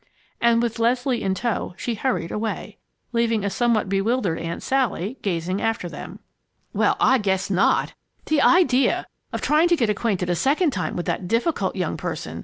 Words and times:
And 0.41 0.63
with 0.63 0.79
Leslie 0.79 1.21
in 1.21 1.35
tow, 1.35 1.75
she 1.77 1.93
hurried 1.93 2.31
away, 2.31 2.79
leaving 3.11 3.45
a 3.45 3.51
somewhat 3.51 3.87
bewildered 3.87 4.39
Aunt 4.39 4.63
Sally 4.63 5.19
gazing 5.21 5.61
after 5.61 5.87
them. 5.87 6.17
"Well, 6.73 6.97
I 6.99 7.19
guess 7.19 7.51
not! 7.51 7.93
The 8.25 8.41
idea 8.41 9.05
of 9.31 9.41
trying 9.41 9.67
to 9.67 9.75
get 9.75 9.91
acquainted 9.91 10.27
a 10.31 10.35
second 10.35 10.71
time 10.71 10.95
with 10.95 11.05
that 11.05 11.27
difficult 11.27 11.75
young 11.75 11.97
person!" 11.97 12.39